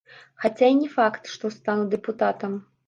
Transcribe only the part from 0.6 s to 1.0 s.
і не